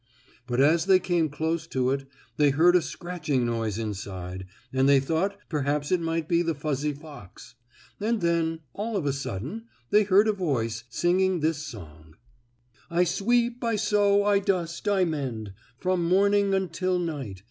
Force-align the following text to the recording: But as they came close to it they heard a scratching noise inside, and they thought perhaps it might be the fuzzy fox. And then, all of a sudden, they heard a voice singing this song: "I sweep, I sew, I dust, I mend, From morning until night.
But 0.47 0.59
as 0.59 0.87
they 0.87 0.97
came 0.97 1.29
close 1.29 1.67
to 1.67 1.91
it 1.91 2.07
they 2.37 2.49
heard 2.49 2.75
a 2.75 2.81
scratching 2.81 3.45
noise 3.45 3.77
inside, 3.77 4.47
and 4.73 4.89
they 4.89 4.99
thought 4.99 5.37
perhaps 5.47 5.91
it 5.91 5.99
might 6.01 6.27
be 6.27 6.41
the 6.41 6.55
fuzzy 6.55 6.91
fox. 6.91 7.53
And 7.99 8.19
then, 8.19 8.61
all 8.73 8.97
of 8.97 9.05
a 9.05 9.13
sudden, 9.13 9.65
they 9.91 10.01
heard 10.01 10.27
a 10.27 10.33
voice 10.33 10.85
singing 10.89 11.41
this 11.41 11.59
song: 11.59 12.15
"I 12.89 13.03
sweep, 13.03 13.63
I 13.63 13.75
sew, 13.75 14.23
I 14.25 14.39
dust, 14.39 14.87
I 14.87 15.05
mend, 15.05 15.53
From 15.77 16.03
morning 16.05 16.55
until 16.55 16.97
night. 16.97 17.39